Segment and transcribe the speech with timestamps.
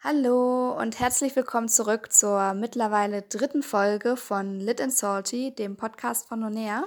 [0.00, 6.28] Hallo und herzlich willkommen zurück zur mittlerweile dritten Folge von Lit and Salty, dem Podcast
[6.28, 6.86] von Nonea.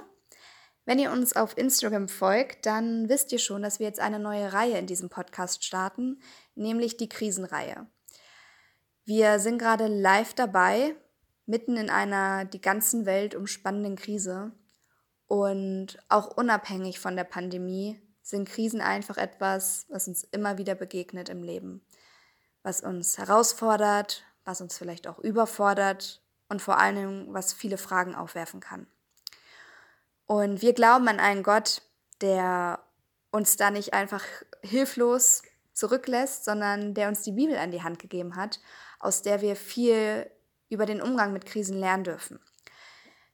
[0.86, 4.54] Wenn ihr uns auf Instagram folgt, dann wisst ihr schon, dass wir jetzt eine neue
[4.54, 6.22] Reihe in diesem Podcast starten,
[6.54, 7.86] nämlich die Krisenreihe.
[9.04, 10.96] Wir sind gerade live dabei,
[11.44, 14.52] mitten in einer die ganzen Welt umspannenden Krise.
[15.26, 21.28] Und auch unabhängig von der Pandemie sind Krisen einfach etwas, was uns immer wieder begegnet
[21.28, 21.84] im Leben
[22.62, 28.60] was uns herausfordert, was uns vielleicht auch überfordert und vor Dingen, was viele Fragen aufwerfen
[28.60, 28.86] kann.
[30.26, 31.82] Und wir glauben an einen Gott,
[32.20, 32.80] der
[33.30, 34.24] uns da nicht einfach
[34.62, 38.60] hilflos zurücklässt, sondern der uns die Bibel an die Hand gegeben hat,
[39.00, 40.30] aus der wir viel
[40.68, 42.40] über den Umgang mit Krisen lernen dürfen.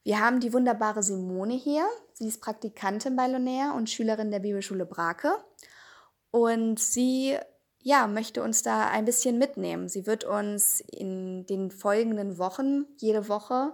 [0.03, 1.87] Wir haben die wunderbare Simone hier.
[2.15, 5.33] Sie ist Praktikantin bei Lonea und Schülerin der Bibelschule Brake.
[6.31, 7.39] Und sie
[7.89, 9.89] ja, möchte uns da ein bisschen mitnehmen.
[9.89, 13.73] Sie wird uns in den folgenden Wochen, jede Woche,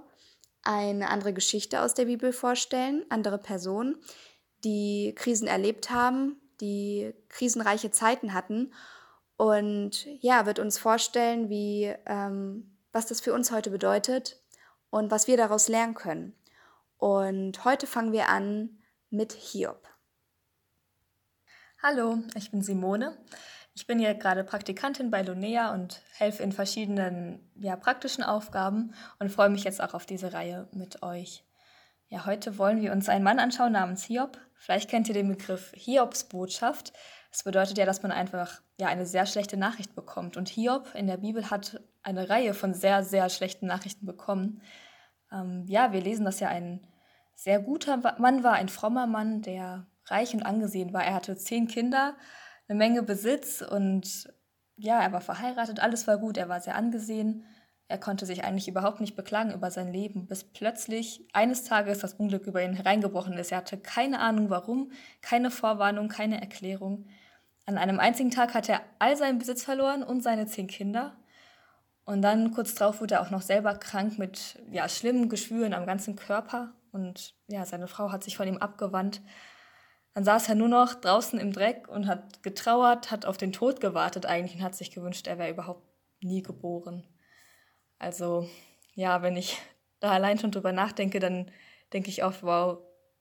[0.62, 3.96] eine andere Geschichte aus der Bibel vorstellen, andere Personen,
[4.62, 8.72] die Krisen erlebt haben, die krisenreiche Zeiten hatten
[9.36, 14.40] und ja, wird uns vorstellen, wie, ähm, was das für uns heute bedeutet
[14.90, 16.36] und was wir daraus lernen können.
[16.98, 18.78] Und heute fangen wir an
[19.10, 19.88] mit Hiob.
[21.82, 23.18] Hallo, ich bin Simone.
[23.76, 29.32] Ich bin hier gerade Praktikantin bei Lunea und helfe in verschiedenen ja, praktischen Aufgaben und
[29.32, 31.44] freue mich jetzt auch auf diese Reihe mit euch.
[32.08, 34.38] Ja, heute wollen wir uns einen Mann anschauen namens Hiob.
[34.54, 36.92] Vielleicht kennt ihr den Begriff Hiobs Botschaft.
[37.32, 40.36] Das bedeutet ja, dass man einfach ja, eine sehr schlechte Nachricht bekommt.
[40.36, 44.62] Und Hiob in der Bibel hat eine Reihe von sehr, sehr schlechten Nachrichten bekommen.
[45.32, 46.86] Ähm, ja, wir lesen, dass er ein
[47.34, 51.04] sehr guter Mann war, ein frommer Mann, der reich und angesehen war.
[51.04, 52.14] Er hatte zehn Kinder
[52.68, 54.32] eine Menge Besitz und
[54.76, 57.44] ja, er war verheiratet, alles war gut, er war sehr angesehen.
[57.86, 62.14] Er konnte sich eigentlich überhaupt nicht beklagen über sein Leben, bis plötzlich eines Tages das
[62.14, 63.52] Unglück über ihn hereingebrochen ist.
[63.52, 67.06] Er hatte keine Ahnung warum, keine Vorwarnung, keine Erklärung.
[67.66, 71.16] An einem einzigen Tag hat er all seinen Besitz verloren und seine zehn Kinder.
[72.04, 75.86] Und dann kurz darauf wurde er auch noch selber krank mit ja, schlimmen Geschwüren am
[75.86, 76.72] ganzen Körper.
[76.92, 79.20] Und ja, seine Frau hat sich von ihm abgewandt.
[80.14, 83.80] Dann saß er nur noch draußen im Dreck und hat getrauert, hat auf den Tod
[83.80, 85.82] gewartet eigentlich und hat sich gewünscht, er wäre überhaupt
[86.20, 87.04] nie geboren.
[87.98, 88.48] Also
[88.94, 89.58] ja, wenn ich
[90.00, 91.50] da allein schon drüber nachdenke, dann
[91.92, 92.78] denke ich oft, wow,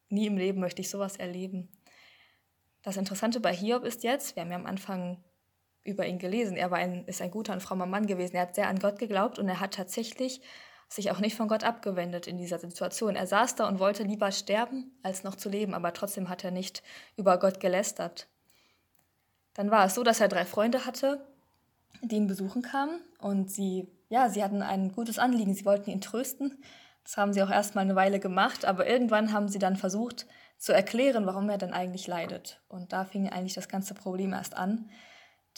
[0.10, 1.70] nie im Leben möchte ich sowas erleben.
[2.84, 5.24] Das Interessante bei Hiob ist jetzt, wir haben ja am Anfang
[5.84, 8.56] über ihn gelesen, er war ein, ist ein guter und frommer Mann gewesen, er hat
[8.56, 10.42] sehr an Gott geglaubt und er hat tatsächlich
[10.90, 13.16] sich auch nicht von Gott abgewendet in dieser Situation.
[13.16, 16.52] Er saß da und wollte lieber sterben, als noch zu leben, aber trotzdem hat er
[16.52, 16.84] nicht
[17.16, 18.28] über Gott gelästert.
[19.54, 21.26] Dann war es so, dass er drei Freunde hatte,
[22.02, 26.02] die ihn besuchen kamen und sie, ja, sie hatten ein gutes Anliegen, sie wollten ihn
[26.02, 26.64] trösten.
[27.04, 30.26] Das haben sie auch erstmal eine Weile gemacht, aber irgendwann haben sie dann versucht
[30.58, 32.62] zu erklären, warum er denn eigentlich leidet.
[32.70, 34.90] Und da fing eigentlich das ganze Problem erst an,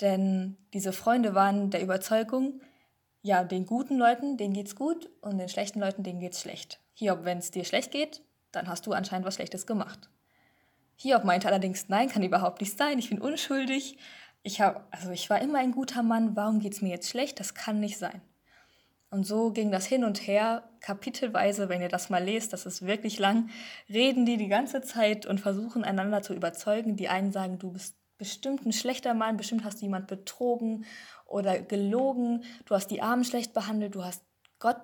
[0.01, 2.61] denn diese Freunde waren der Überzeugung,
[3.25, 6.79] ja, den guten Leuten, denen geht's gut und den schlechten Leuten, denen geht's schlecht.
[6.93, 8.21] Hiob, wenn es dir schlecht geht,
[8.51, 10.11] dann hast du anscheinend was Schlechtes gemacht.
[10.95, 13.97] Hiob meinte allerdings, nein, kann überhaupt nicht sein, ich bin unschuldig.
[14.43, 17.39] Ich hab, also ich war immer ein guter Mann, warum geht's mir jetzt schlecht?
[17.39, 18.21] Das kann nicht sein.
[19.09, 22.85] Und so ging das hin und her, kapitelweise, wenn ihr das mal lest, das ist
[22.85, 23.49] wirklich lang,
[23.89, 26.95] reden die die ganze Zeit und versuchen einander zu überzeugen.
[26.95, 30.85] Die einen sagen, du bist bestimmt ein schlechter Mann, bestimmt hast du jemand betrogen
[31.25, 34.23] oder gelogen, du hast die Armen schlecht behandelt, du hast
[34.59, 34.77] Gott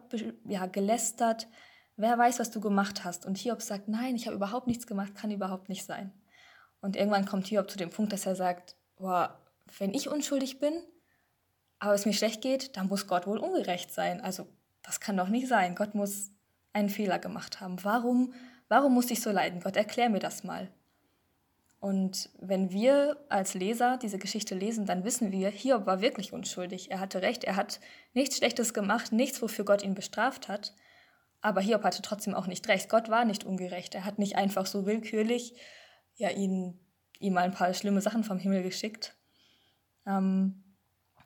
[0.45, 1.47] ja, gelästert.
[1.95, 3.25] Wer weiß, was du gemacht hast?
[3.25, 6.11] Und Hiob sagt, nein, ich habe überhaupt nichts gemacht, kann überhaupt nicht sein.
[6.81, 9.39] Und irgendwann kommt Hiob zu dem Punkt, dass er sagt, boah,
[9.77, 10.73] wenn ich unschuldig bin,
[11.79, 14.21] aber es mir schlecht geht, dann muss Gott wohl ungerecht sein.
[14.21, 14.47] Also
[14.83, 15.75] das kann doch nicht sein.
[15.75, 16.31] Gott muss
[16.73, 17.83] einen Fehler gemacht haben.
[17.83, 18.33] Warum,
[18.67, 19.61] warum muss ich so leiden?
[19.61, 20.71] Gott, erklär mir das mal.
[21.81, 26.91] Und wenn wir als Leser diese Geschichte lesen, dann wissen wir, Hiob war wirklich unschuldig.
[26.91, 27.79] Er hatte recht, er hat
[28.13, 30.75] nichts Schlechtes gemacht, nichts, wofür Gott ihn bestraft hat.
[31.41, 32.87] Aber Hiob hatte trotzdem auch nicht recht.
[32.87, 33.95] Gott war nicht ungerecht.
[33.95, 35.55] Er hat nicht einfach so willkürlich
[36.17, 36.79] ja, ihn,
[37.17, 39.15] ihm mal ein paar schlimme Sachen vom Himmel geschickt.
[40.05, 40.63] Ähm,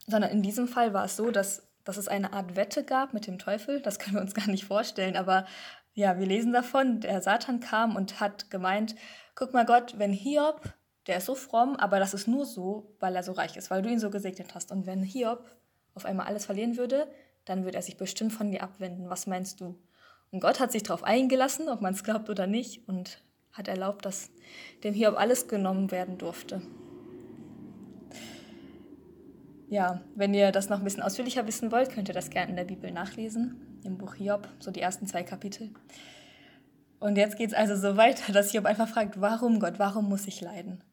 [0.08, 3.28] sondern in diesem Fall war es so, dass, dass es eine Art Wette gab mit
[3.28, 3.82] dem Teufel.
[3.82, 5.18] Das können wir uns gar nicht vorstellen.
[5.18, 5.46] Aber
[5.96, 8.96] ja, wir lesen davon, der Satan kam und hat gemeint,
[9.34, 10.62] guck mal Gott, wenn Hiob,
[11.08, 13.82] der ist so fromm, aber das ist nur so, weil er so reich ist, weil
[13.82, 14.72] du ihn so gesegnet hast.
[14.72, 15.44] Und wenn Hiob
[15.94, 17.08] auf einmal alles verlieren würde,
[17.46, 19.10] dann würde er sich bestimmt von dir abwenden.
[19.10, 19.80] Was meinst du?
[20.32, 23.22] Und Gott hat sich darauf eingelassen, ob man es glaubt oder nicht, und
[23.54, 24.32] hat erlaubt, dass
[24.84, 26.62] dem Hiob alles genommen werden durfte.
[29.70, 32.58] ja, wenn ihr das noch ein bisschen ausführlicher wissen wollt, könnt ihr das gerne in
[32.58, 35.72] der Bibel nachlesen, im Buch Hiob, so die ersten zwei Kapitel.
[37.00, 40.28] Und jetzt geht es also so weiter, dass Hiob einfach fragt, warum Gott, warum muss
[40.28, 40.84] ich leiden?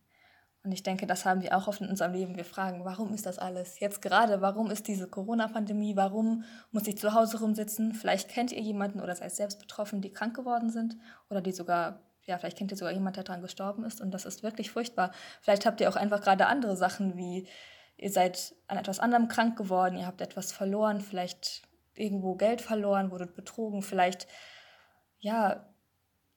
[0.64, 2.36] Und ich denke, das haben wir auch oft in unserem Leben.
[2.36, 3.80] Wir fragen, warum ist das alles?
[3.80, 5.96] Jetzt gerade, warum ist diese Corona-Pandemie?
[5.96, 7.94] Warum muss ich zu Hause rumsitzen?
[7.94, 10.96] Vielleicht kennt ihr jemanden oder seid selbst betroffen, die krank geworden sind
[11.30, 14.00] oder die sogar, ja, vielleicht kennt ihr sogar jemanden, der daran gestorben ist.
[14.00, 15.10] Und das ist wirklich furchtbar.
[15.40, 17.48] Vielleicht habt ihr auch einfach gerade andere Sachen wie,
[17.96, 21.62] ihr seid an etwas anderem krank geworden, ihr habt etwas verloren, vielleicht
[21.94, 24.26] irgendwo Geld verloren, wurdet betrogen, vielleicht,
[25.18, 25.68] ja,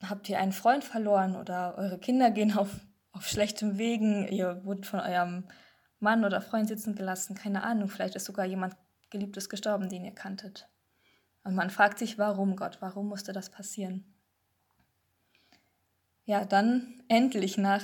[0.02, 2.80] habt ihr einen Freund verloren oder eure Kinder gehen auf
[3.16, 5.44] auf schlechtem Wegen, ihr wurdet von eurem
[5.98, 8.76] Mann oder Freund sitzen gelassen, keine Ahnung, vielleicht ist sogar jemand
[9.08, 10.68] Geliebtes gestorben, den ihr kanntet.
[11.42, 14.04] Und man fragt sich, warum Gott, warum musste das passieren?
[16.24, 17.82] Ja, dann endlich nach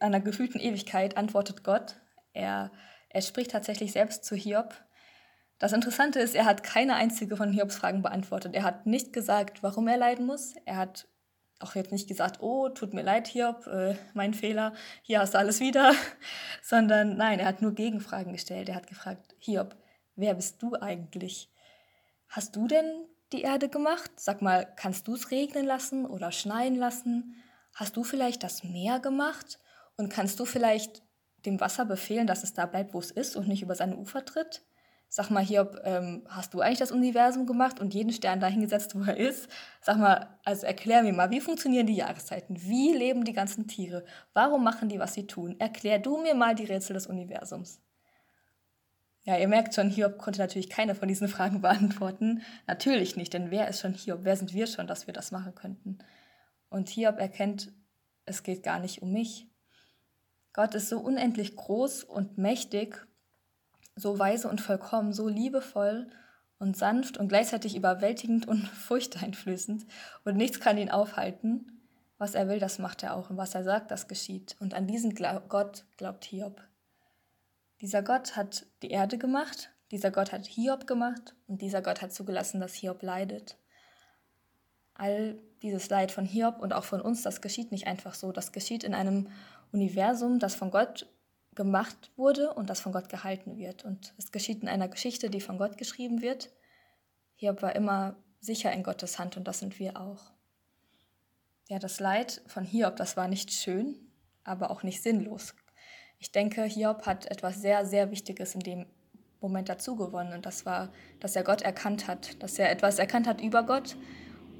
[0.00, 1.96] einer gefühlten Ewigkeit antwortet Gott.
[2.32, 2.70] Er,
[3.08, 4.74] er spricht tatsächlich selbst zu Hiob.
[5.58, 8.54] Das Interessante ist, er hat keine einzige von Hiobs Fragen beantwortet.
[8.54, 10.54] Er hat nicht gesagt, warum er leiden muss.
[10.64, 11.08] Er hat
[11.60, 14.72] auch jetzt nicht gesagt, oh, tut mir leid, Hiob, äh, mein Fehler,
[15.02, 15.92] hier hast du alles wieder,
[16.62, 18.68] sondern nein, er hat nur Gegenfragen gestellt.
[18.68, 19.74] Er hat gefragt, Hiob,
[20.14, 21.50] wer bist du eigentlich?
[22.28, 24.12] Hast du denn die Erde gemacht?
[24.16, 27.34] Sag mal, kannst du es regnen lassen oder schneien lassen?
[27.74, 29.58] Hast du vielleicht das Meer gemacht?
[29.96, 31.02] Und kannst du vielleicht
[31.44, 34.24] dem Wasser befehlen, dass es da bleibt, wo es ist und nicht über seine Ufer
[34.24, 34.62] tritt?
[35.10, 39.02] Sag mal, Hiob, ähm, hast du eigentlich das Universum gemacht und jeden Stern dahingesetzt, wo
[39.04, 39.48] er ist?
[39.80, 42.60] Sag mal, also erklär mir mal, wie funktionieren die Jahreszeiten?
[42.60, 44.04] Wie leben die ganzen Tiere?
[44.34, 45.58] Warum machen die, was sie tun?
[45.58, 47.80] Erklär du mir mal die Rätsel des Universums.
[49.22, 52.42] Ja, ihr merkt schon, Hiob konnte natürlich keine von diesen Fragen beantworten.
[52.66, 54.20] Natürlich nicht, denn wer ist schon Hiob?
[54.24, 55.98] Wer sind wir schon, dass wir das machen könnten?
[56.68, 57.72] Und Hiob erkennt,
[58.26, 59.48] es geht gar nicht um mich.
[60.52, 63.07] Gott ist so unendlich groß und mächtig
[63.98, 66.08] so weise und vollkommen, so liebevoll
[66.58, 69.86] und sanft und gleichzeitig überwältigend und furchteinflößend.
[70.24, 71.72] Und nichts kann ihn aufhalten.
[72.18, 73.30] Was er will, das macht er auch.
[73.30, 74.56] Und was er sagt, das geschieht.
[74.58, 76.60] Und an diesen Gott glaubt Hiob.
[77.80, 82.12] Dieser Gott hat die Erde gemacht, dieser Gott hat Hiob gemacht und dieser Gott hat
[82.12, 83.56] zugelassen, dass Hiob leidet.
[84.94, 88.32] All dieses Leid von Hiob und auch von uns, das geschieht nicht einfach so.
[88.32, 89.28] Das geschieht in einem
[89.70, 91.06] Universum, das von Gott
[91.58, 93.84] gemacht wurde und das von Gott gehalten wird.
[93.84, 96.50] Und es geschieht in einer Geschichte, die von Gott geschrieben wird.
[97.34, 100.30] Hiob war immer sicher in Gottes Hand und das sind wir auch.
[101.68, 103.98] Ja, das Leid von Hiob, das war nicht schön,
[104.44, 105.52] aber auch nicht sinnlos.
[106.20, 108.86] Ich denke, Hiob hat etwas sehr, sehr Wichtiges in dem
[109.40, 113.26] Moment dazu gewonnen und das war, dass er Gott erkannt hat, dass er etwas erkannt
[113.26, 113.96] hat über Gott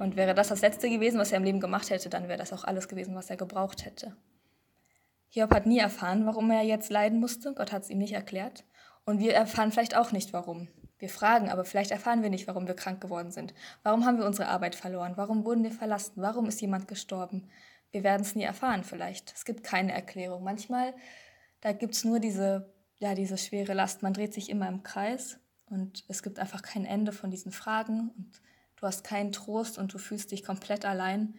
[0.00, 2.52] und wäre das das Letzte gewesen, was er im Leben gemacht hätte, dann wäre das
[2.52, 4.16] auch alles gewesen, was er gebraucht hätte.
[5.30, 7.54] Hiob hat nie erfahren, warum er jetzt leiden musste.
[7.54, 8.64] Gott hat es ihm nicht erklärt.
[9.04, 10.68] Und wir erfahren vielleicht auch nicht, warum.
[10.98, 13.54] Wir fragen, aber vielleicht erfahren wir nicht, warum wir krank geworden sind.
[13.82, 15.12] Warum haben wir unsere Arbeit verloren?
[15.16, 16.14] Warum wurden wir verlassen?
[16.16, 17.48] Warum ist jemand gestorben?
[17.90, 19.32] Wir werden es nie erfahren vielleicht.
[19.34, 20.42] Es gibt keine Erklärung.
[20.42, 20.94] Manchmal,
[21.60, 24.02] da gibt es nur diese, ja, diese schwere Last.
[24.02, 28.10] Man dreht sich immer im Kreis und es gibt einfach kein Ende von diesen Fragen
[28.16, 28.42] und
[28.76, 31.34] du hast keinen Trost und du fühlst dich komplett allein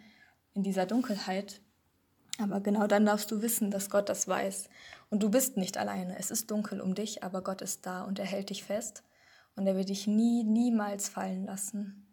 [0.53, 1.61] in dieser Dunkelheit.
[2.39, 4.69] Aber genau dann darfst du wissen, dass Gott das weiß.
[5.09, 6.17] Und du bist nicht alleine.
[6.17, 9.03] Es ist dunkel um dich, aber Gott ist da und er hält dich fest.
[9.55, 12.07] Und er wird dich nie, niemals fallen lassen.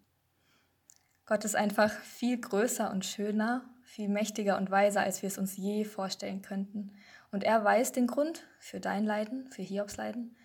[1.26, 5.56] Gott ist einfach viel größer und schöner, viel mächtiger und weiser, als wir es uns
[5.56, 6.92] je vorstellen könnten.
[7.30, 10.36] Und er weiß den Grund für dein Leiden, für Hiobs Leiden.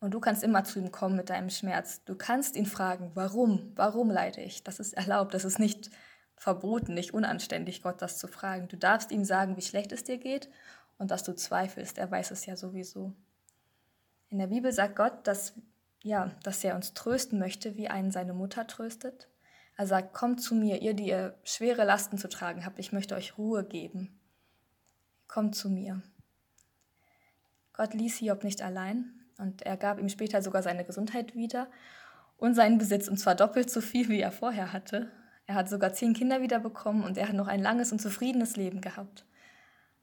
[0.00, 2.04] Und du kannst immer zu ihm kommen mit deinem Schmerz.
[2.04, 4.62] Du kannst ihn fragen, warum, warum leide ich?
[4.62, 5.90] Das ist erlaubt, das ist nicht
[6.44, 8.68] verboten, nicht unanständig, Gott das zu fragen.
[8.68, 10.50] Du darfst ihm sagen, wie schlecht es dir geht
[10.98, 11.96] und dass du zweifelst.
[11.96, 13.14] Er weiß es ja sowieso.
[14.28, 15.54] In der Bibel sagt Gott, dass,
[16.02, 19.30] ja, dass er uns trösten möchte, wie einen seine Mutter tröstet.
[19.78, 23.14] Er sagt, kommt zu mir, ihr, die ihr schwere Lasten zu tragen habt, ich möchte
[23.14, 24.20] euch Ruhe geben.
[25.28, 26.02] Kommt zu mir.
[27.72, 31.68] Gott ließ Hiob nicht allein und er gab ihm später sogar seine Gesundheit wieder
[32.36, 35.10] und seinen Besitz, und zwar doppelt so viel, wie er vorher hatte.
[35.46, 38.80] Er hat sogar zehn Kinder wiederbekommen und er hat noch ein langes und zufriedenes Leben
[38.80, 39.26] gehabt.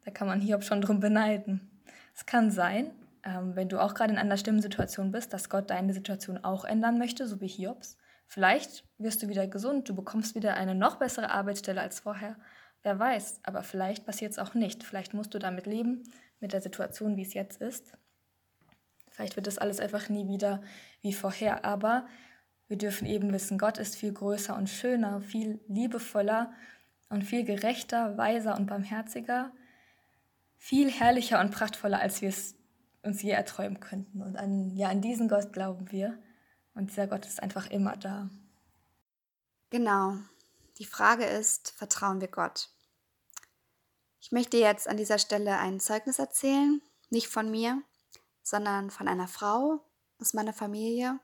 [0.06, 1.82] Da kann man Hiob schon drum beneiden.
[2.16, 2.92] Es kann sein,
[3.24, 6.66] ähm, wenn du auch gerade in einer schlimmen Situation bist, dass Gott deine Situation auch
[6.66, 7.98] ändern möchte, so wie Hiobs.
[8.28, 12.36] Vielleicht wirst du wieder gesund, du bekommst wieder eine noch bessere Arbeitsstelle als vorher.
[12.84, 14.84] Wer weiß, aber vielleicht passiert es auch nicht.
[14.84, 16.04] Vielleicht musst du damit leben,
[16.40, 17.94] mit der Situation, wie es jetzt ist.
[19.10, 20.64] Vielleicht wird das alles einfach nie wieder
[21.02, 21.66] wie vorher.
[21.66, 22.08] Aber
[22.72, 26.54] wir dürfen eben wissen, Gott ist viel größer und schöner, viel liebevoller
[27.10, 29.52] und viel gerechter, weiser und barmherziger,
[30.56, 32.56] viel herrlicher und prachtvoller, als wir es
[33.04, 34.22] uns je erträumen könnten.
[34.22, 36.18] Und an, ja, an diesen Gott glauben wir.
[36.74, 38.30] Und dieser Gott ist einfach immer da.
[39.70, 40.16] Genau.
[40.78, 42.70] Die Frage ist, vertrauen wir Gott?
[44.22, 47.82] Ich möchte jetzt an dieser Stelle ein Zeugnis erzählen, nicht von mir,
[48.44, 49.84] sondern von einer Frau
[50.20, 51.20] aus meiner Familie,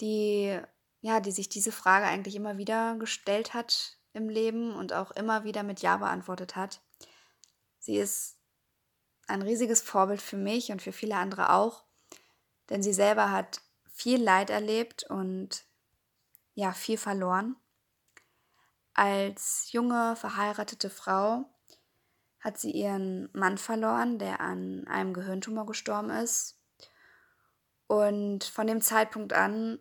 [0.00, 0.60] die
[1.00, 5.44] ja, die sich diese Frage eigentlich immer wieder gestellt hat im Leben und auch immer
[5.44, 6.82] wieder mit Ja beantwortet hat.
[7.78, 8.36] Sie ist
[9.26, 11.84] ein riesiges Vorbild für mich und für viele andere auch,
[12.68, 15.64] denn sie selber hat viel Leid erlebt und
[16.54, 17.56] ja, viel verloren.
[18.92, 21.46] Als junge, verheiratete Frau
[22.40, 26.58] hat sie ihren Mann verloren, der an einem Gehirntumor gestorben ist.
[27.86, 29.78] Und von dem Zeitpunkt an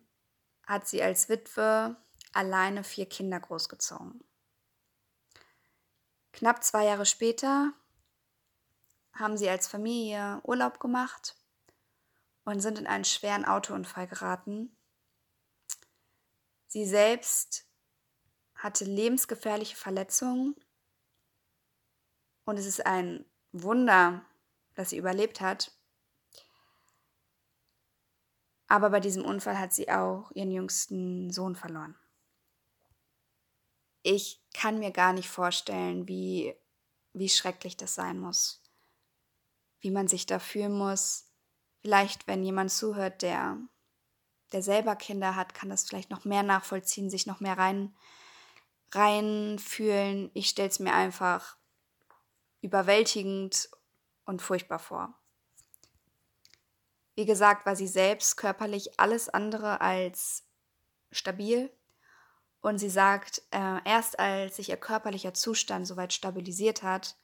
[0.70, 1.98] hat sie als Witwe
[2.32, 4.24] alleine vier Kinder großgezogen.
[6.32, 7.74] Knapp zwei Jahre später
[9.14, 11.36] haben sie als Familie Urlaub gemacht
[12.46, 14.78] und sind in einen schweren Autounfall geraten.
[16.68, 17.66] Sie selbst
[18.54, 20.56] hatte lebensgefährliche Verletzungen
[22.46, 24.24] und es ist ein Wunder,
[24.76, 25.72] dass sie überlebt hat.
[28.70, 31.98] Aber bei diesem Unfall hat sie auch ihren jüngsten Sohn verloren.
[34.04, 36.56] Ich kann mir gar nicht vorstellen, wie,
[37.14, 38.64] wie schrecklich das sein muss.
[39.82, 41.32] Wie man sich da fühlen muss.
[41.82, 43.58] Vielleicht, wenn jemand zuhört, der,
[44.52, 47.96] der selber Kinder hat, kann das vielleicht noch mehr nachvollziehen, sich noch mehr rein,
[48.92, 50.30] reinfühlen.
[50.36, 51.58] Ich stelle es mir einfach
[52.62, 53.70] überwältigend
[54.26, 55.20] und furchtbar vor.
[57.20, 60.46] Wie gesagt, war sie selbst körperlich alles andere als
[61.12, 61.70] stabil.
[62.62, 67.18] Und sie sagt, äh, erst als sich ihr körperlicher Zustand soweit stabilisiert hat,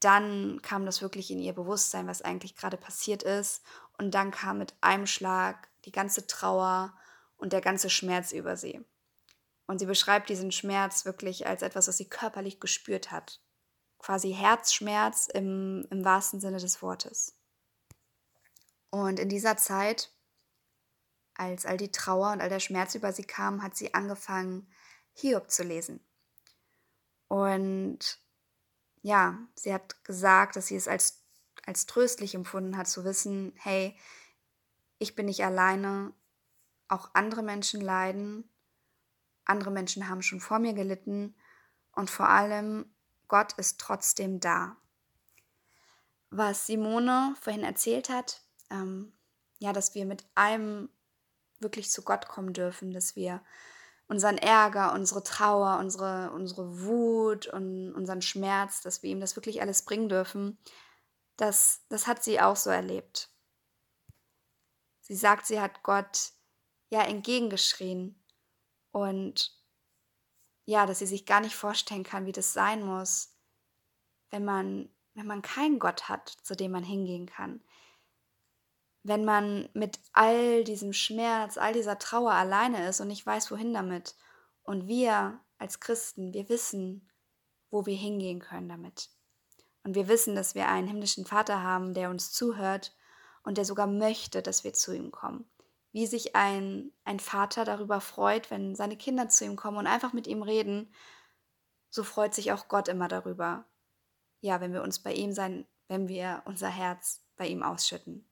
[0.00, 3.62] dann kam das wirklich in ihr Bewusstsein, was eigentlich gerade passiert ist.
[3.96, 6.92] Und dann kam mit einem Schlag die ganze Trauer
[7.36, 8.84] und der ganze Schmerz über sie.
[9.68, 13.38] Und sie beschreibt diesen Schmerz wirklich als etwas, was sie körperlich gespürt hat
[13.98, 17.37] quasi Herzschmerz im, im wahrsten Sinne des Wortes.
[18.90, 20.10] Und in dieser Zeit,
[21.34, 24.72] als all die Trauer und all der Schmerz über sie kam, hat sie angefangen,
[25.14, 26.00] Hiob zu lesen.
[27.28, 28.20] Und
[29.02, 31.22] ja, sie hat gesagt, dass sie es als,
[31.66, 33.96] als tröstlich empfunden hat, zu wissen, hey,
[34.98, 36.12] ich bin nicht alleine,
[36.88, 38.50] auch andere Menschen leiden,
[39.44, 41.34] andere Menschen haben schon vor mir gelitten
[41.92, 42.94] und vor allem
[43.28, 44.76] Gott ist trotzdem da.
[46.30, 49.12] Was Simone vorhin erzählt hat, ähm,
[49.58, 50.88] ja, dass wir mit allem
[51.60, 53.42] wirklich zu Gott kommen dürfen, dass wir
[54.06, 59.60] unseren Ärger, unsere Trauer, unsere, unsere Wut und unseren Schmerz, dass wir ihm das wirklich
[59.60, 60.58] alles bringen dürfen,
[61.36, 63.30] das, das hat sie auch so erlebt.
[65.00, 66.32] Sie sagt, sie hat Gott
[66.90, 68.22] ja entgegengeschrien
[68.92, 69.56] und
[70.64, 73.34] ja, dass sie sich gar nicht vorstellen kann, wie das sein muss,
[74.30, 77.62] wenn man, wenn man keinen Gott hat, zu dem man hingehen kann.
[79.02, 83.72] Wenn man mit all diesem Schmerz, all dieser Trauer alleine ist und nicht weiß, wohin
[83.72, 84.16] damit.
[84.62, 87.08] Und wir als Christen, wir wissen,
[87.70, 89.10] wo wir hingehen können damit.
[89.84, 92.94] Und wir wissen, dass wir einen himmlischen Vater haben, der uns zuhört
[93.42, 95.48] und der sogar möchte, dass wir zu ihm kommen
[95.92, 100.12] wie sich ein, ein Vater darüber freut, wenn seine Kinder zu ihm kommen und einfach
[100.12, 100.92] mit ihm reden,
[101.90, 103.64] so freut sich auch Gott immer darüber.
[104.40, 108.28] Ja, wenn wir uns bei ihm sein, wenn wir unser Herz bei ihm ausschütten.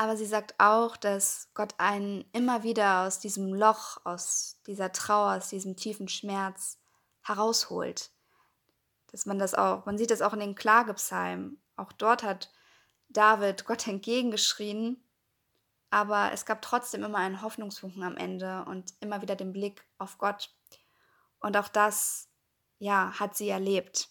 [0.00, 5.36] Aber sie sagt auch, dass Gott einen immer wieder aus diesem Loch, aus dieser Trauer,
[5.36, 6.78] aus diesem tiefen Schmerz
[7.22, 8.10] herausholt.
[9.10, 11.60] Dass man das auch, man sieht das auch in den Klagepsalmen.
[11.76, 12.50] Auch dort hat
[13.08, 15.04] David Gott entgegengeschrien
[15.90, 20.18] aber es gab trotzdem immer einen Hoffnungsfunken am Ende und immer wieder den Blick auf
[20.18, 20.54] Gott.
[21.40, 22.28] Und auch das,
[22.78, 24.08] ja, hat sie erlebt.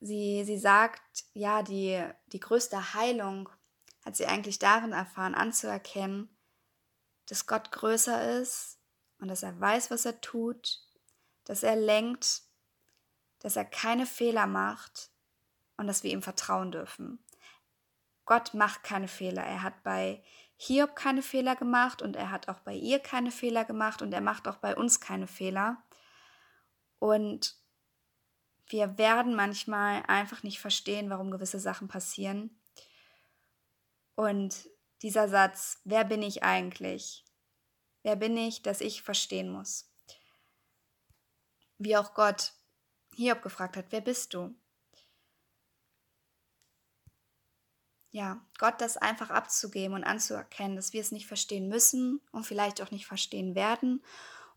[0.00, 3.50] Sie, sie sagt, ja, die, die größte Heilung
[4.04, 6.28] hat sie eigentlich darin erfahren, anzuerkennen,
[7.26, 8.78] dass Gott größer ist
[9.18, 10.80] und dass er weiß, was er tut,
[11.44, 12.42] dass er lenkt,
[13.38, 15.10] dass er keine Fehler macht
[15.76, 17.24] und dass wir ihm vertrauen dürfen.
[18.24, 19.42] Gott macht keine Fehler.
[19.42, 20.22] Er hat bei
[20.56, 24.20] Hiob keine Fehler gemacht und er hat auch bei ihr keine Fehler gemacht und er
[24.20, 25.82] macht auch bei uns keine Fehler.
[27.00, 27.56] Und
[28.66, 32.61] wir werden manchmal einfach nicht verstehen, warum gewisse Sachen passieren.
[34.22, 34.68] Und
[35.02, 37.24] dieser Satz, wer bin ich eigentlich?
[38.04, 39.90] Wer bin ich, dass ich verstehen muss?
[41.78, 42.52] Wie auch Gott
[43.16, 44.54] Hiob gefragt hat, wer bist du?
[48.12, 52.82] ja, Gott das einfach abzugeben und anzuerkennen, dass wir es nicht verstehen müssen und vielleicht
[52.82, 54.04] auch nicht verstehen werden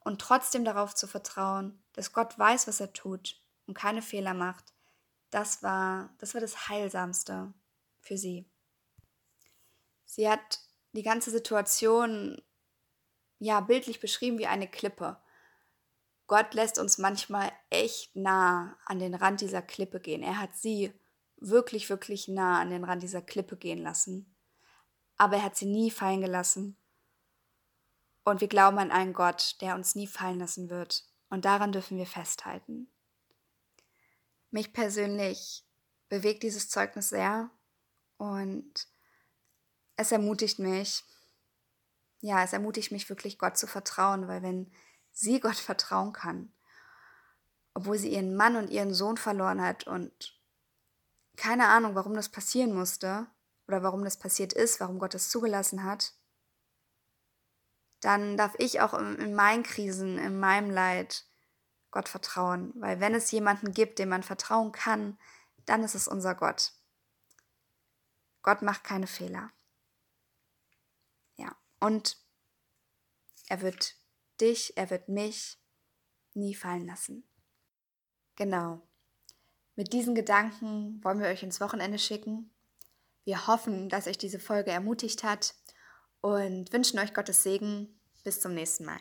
[0.01, 4.73] und trotzdem darauf zu vertrauen, dass Gott weiß, was er tut und keine Fehler macht.
[5.29, 7.53] Das war das war das heilsamste
[8.01, 8.45] für sie.
[10.05, 10.59] Sie hat
[10.93, 12.41] die ganze Situation
[13.39, 15.17] ja bildlich beschrieben wie eine Klippe.
[16.27, 20.23] Gott lässt uns manchmal echt nah an den Rand dieser Klippe gehen.
[20.23, 20.93] Er hat sie
[21.37, 24.35] wirklich, wirklich nah an den Rand dieser Klippe gehen lassen.
[25.17, 26.77] Aber er hat sie nie fallen gelassen.
[28.23, 31.03] Und wir glauben an einen Gott, der uns nie fallen lassen wird.
[31.29, 32.91] Und daran dürfen wir festhalten.
[34.49, 35.63] Mich persönlich
[36.09, 37.51] bewegt dieses Zeugnis sehr
[38.17, 38.87] und
[39.97, 41.03] es ermutigt mich,
[42.21, 44.71] ja, es ermutigt mich wirklich, Gott zu vertrauen, weil wenn
[45.11, 46.51] sie Gott vertrauen kann,
[47.73, 50.39] obwohl sie ihren Mann und ihren Sohn verloren hat und
[51.35, 53.27] keine Ahnung, warum das passieren musste
[53.67, 56.13] oder warum das passiert ist, warum Gott es zugelassen hat,
[57.99, 61.25] dann darf ich auch in meinen Krisen, in meinem Leid
[61.91, 62.71] Gott vertrauen.
[62.75, 65.17] Weil wenn es jemanden gibt, dem man vertrauen kann,
[65.65, 66.73] dann ist es unser Gott.
[68.43, 69.49] Gott macht keine Fehler.
[71.79, 72.17] Und
[73.47, 73.95] er wird
[74.41, 75.57] dich, er wird mich
[76.33, 77.23] nie fallen lassen.
[78.35, 78.81] Genau.
[79.75, 82.49] Mit diesen Gedanken wollen wir euch ins Wochenende schicken.
[83.23, 85.55] Wir hoffen, dass euch diese Folge ermutigt hat
[86.21, 87.99] und wünschen euch Gottes Segen.
[88.23, 88.99] Bis zum nächsten Mal.